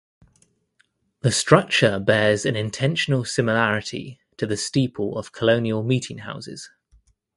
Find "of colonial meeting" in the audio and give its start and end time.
5.15-6.17